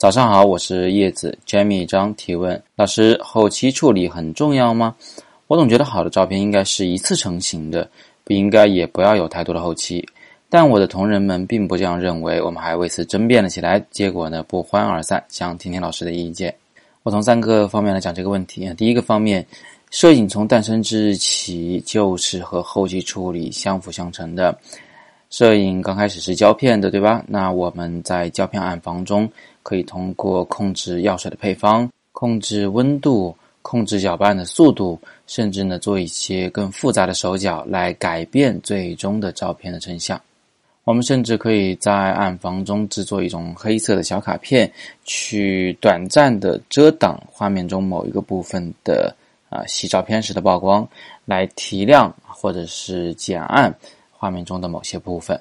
[0.00, 4.96] 早上好，我是叶子 Jamie 张提问老师，后期处理很重要吗？
[5.46, 7.86] 我总觉得好的照片应该是一次成型的，
[8.24, 10.02] 不应该也不要有太多的后期。
[10.48, 15.22] 但我的同仁们并不这样认为，我们还为此争辩了起来，结果呢不欢而散。
[15.28, 16.54] 想听听老师的意见。
[17.02, 18.72] 我从三个方面来讲这个问题。
[18.78, 19.46] 第一个方面，
[19.90, 24.58] 摄影从诞生之日起就是和后期处理相辅相成的。
[25.30, 27.24] 摄影刚开始是胶片的，对吧？
[27.28, 29.30] 那我们在胶片暗房中，
[29.62, 40.20] 可以通过控制药水的配方、控制温度、控制搅拌的速度，甚至呢做一些更复杂的手脚来改变最终的照片的成像。
[40.82, 44.70] 我们甚至可以在暗房中制作一种黑色的小卡片，
[45.04, 49.14] 去短暂的遮挡画面中某一个部分的
[49.48, 50.88] 啊洗照片时的曝光，
[51.24, 53.72] 来提亮或者是减暗。
[54.20, 55.40] 画面中的某些部分，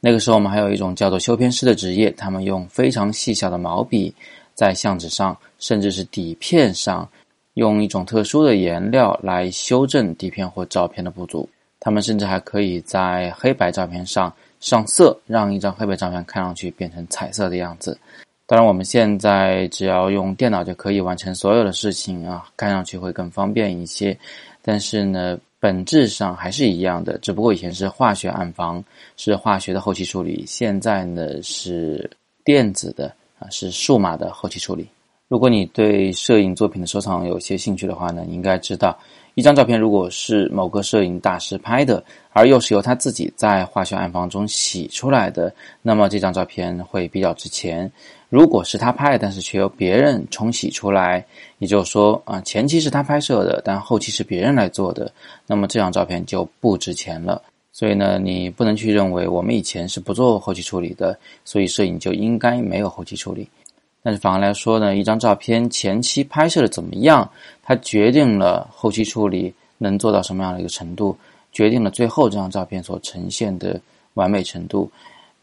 [0.00, 4.12] 那个时候我们还有一种叫做修片师的职业，他们用非常细小的毛笔，
[4.52, 7.08] 在相纸上，甚至是底片上，
[7.52, 11.48] 用一种特殊的颜料来修正底片或照片的不足。
[11.78, 17.96] 他们甚至还可以在黑白照片上上色，让一张黑白照片看上去变成彩色的样子。
[18.44, 24.18] 当然，我们现在只要用电脑就可以完成所有的事情啊，看上去会更方便一些。
[24.62, 25.38] 但是呢？
[25.64, 28.84] 本质上还是一样的，只不过以前是化学暗房，
[29.16, 32.10] 是化学的后期处理，现在呢是
[32.44, 34.86] 电子的啊，是数码的后期处理。
[35.26, 38.94] 如果你对摄影作品的收藏有些兴趣的话呢，你应该知道，
[39.36, 47.90] 一张照片如果是某个摄影大师拍的，而又是由他自己在化学暗房中洗出来的，那么这张照片会比较值钱。
[48.34, 51.24] 如果是他拍，但是却由别人冲洗出来，
[51.60, 55.08] 也就是说啊，前期是他拍摄的，但后期是别人来做的，
[55.46, 57.40] 那么这张照片就不值钱了。
[57.70, 63.48] 所以呢，你不能去认为我们以前是不做后期处理的，所以摄影就应该没有后期处理。
[64.02, 67.30] 但是反而来说呢，一张照片前期拍摄的怎么样，
[67.62, 71.16] 它决定了后期处理能做到什么样的一个程度，
[71.52, 73.80] 决定了最后这张照片所呈现的
[74.14, 74.90] 完美程度。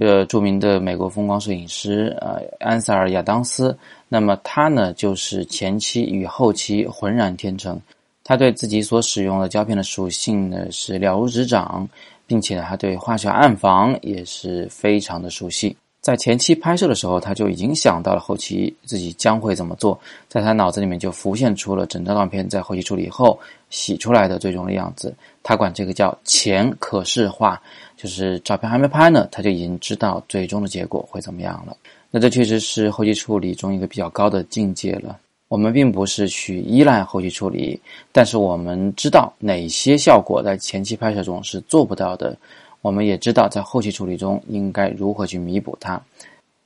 [0.00, 3.76] 呃，著名的美国风光摄影师呃，安塞尔·亚当斯，
[4.08, 7.80] 那么他呢，就是前期与后期浑然天成。
[8.22, 11.88] 他对自己所使用的胶片的属性呢是了如指掌，
[12.26, 15.76] 并且呢，他对化学暗房也是非常的熟悉。
[16.06, 23.36] 在前期拍摄的时候，他就已经想到了后期自己将会怎么做，在他脑子里面就浮现出了整张照片在后期处理后
[23.70, 25.12] 洗出来的最终的样子。
[25.42, 27.60] 他管这个叫前可视化，
[27.96, 31.76] 就是照片还没拍呢，他就已经知道最终的结果会怎么样了。
[32.12, 35.18] 那这确实是后期处理中一个比较高的境界了。
[35.48, 37.80] 我们并不是去依赖后期处理，
[38.12, 42.38] 但是我们知道哪些效果在前期拍摄中是做不到的。
[42.82, 46.00] 我们也知道，在后期处理中应该如何去弥补它。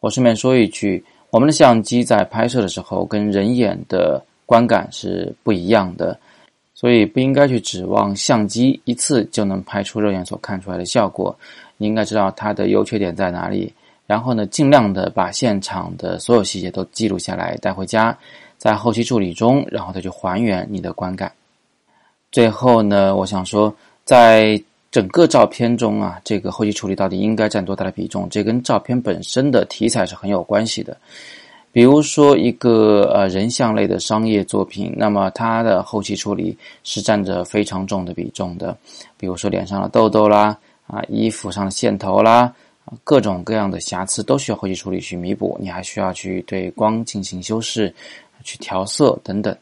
[0.00, 6.18] 我顺便说一句，我们的相机在拍摄的时候跟人眼的观感是不一样的，
[6.74, 11.34] 所以不应该去指望相机一次就能拍出肉眼所看出来的效果。
[11.78, 13.72] 你应该知道它的优缺点在哪里，
[14.06, 18.16] 然后呢，尽量的把现场的所有细节都记录下来，带回家，
[18.58, 21.32] 在后期处理中，然后再去还原你的观感。
[22.30, 23.74] 最后呢，我想说，
[24.04, 24.60] 在
[24.92, 28.28] 整个照片中啊，这个后期处理到底应该占多大的比重？
[28.30, 30.94] 这跟照片本身的题材是很有关系的。
[31.72, 36.54] 比如说一个呃人像类的商业作品，那么它的后期处理
[36.84, 38.76] 是占着非常重的比重的。
[39.16, 42.54] 比如说脸上的痘痘啦，啊衣服上的线头啦，
[43.02, 45.56] 各种各样的瑕疵都需要后期处理去弥补。
[45.58, 47.94] 你还需要去对光进行修饰，
[48.44, 49.56] 去调色等等。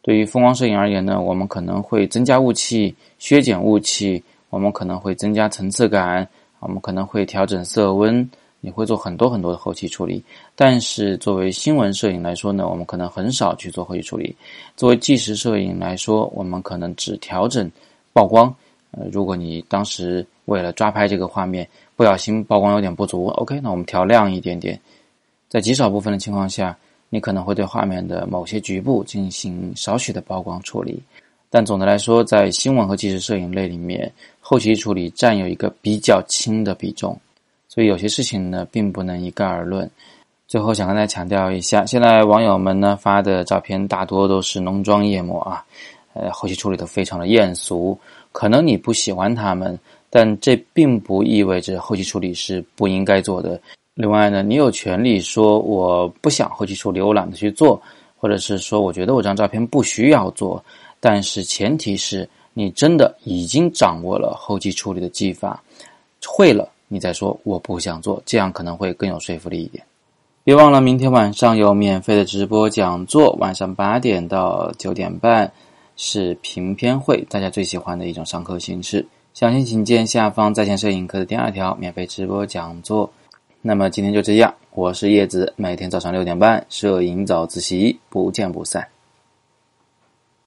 [0.00, 4.24] 对于风光摄影而言呢，我们可能会增加雾气，削减雾气。
[4.52, 6.28] 我们可能会增加层次感，
[6.60, 8.30] 我们可能会调整色温，
[8.60, 10.22] 你会做很多很多的后期处理。
[10.54, 14.36] 但是作为新闻摄影来说呢，我们可能很少去做后期处理。
[14.76, 17.70] 作为纪实摄影来说，我们可能只调整
[18.12, 18.54] 曝光。
[18.90, 24.78] 呃，如果你当时为了抓拍这个画面，不小心曝光有点不足，OK，那我们调亮一点点。
[25.48, 26.76] 在极少部分的情况下，
[27.08, 31.02] 你可能会对画面的某些局部进行少许的曝光处理。
[31.54, 34.10] 但总的来说，在新闻和纪实摄影类里面，
[34.40, 37.14] 后期处理占有一个比较轻的比重，
[37.68, 39.88] 所以有些事情呢，并不能一概而论。
[40.48, 45.62] 最后想跟大家强调一下，现在网友们呢发的照片大多都是浓妆艳抹啊，
[46.14, 47.98] 呃，后期处理都非常的艳俗。
[48.32, 49.78] 可能你不喜欢他们，
[50.08, 53.60] 但这并不意味着后期处理是不应该做的。
[53.92, 57.78] 另外呢，你有权利说我不想后期处理，我懒得去做，
[58.16, 60.64] 或者是说我觉得我这张照片不需要做。
[61.04, 65.60] 但是前提是你真的已经掌握了后期处理的技法，
[66.24, 69.84] 会了，你再说我不想做，这样可能会更有说服力一点。
[70.44, 75.52] 别忘了，明天晚上有免费的直播讲座，晚上八点到九点半
[75.96, 79.04] 是评片会，大家最喜欢的一种上课形式。
[79.34, 83.10] 详情请见下方在线摄影课的第二条免费直播讲座。
[83.60, 88.91] 那么今天就这样，我是叶子，每天早上六点半摄影早自习，不见不散。